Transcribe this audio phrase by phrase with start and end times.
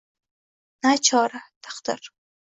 [0.83, 2.03] Nachora, taqdir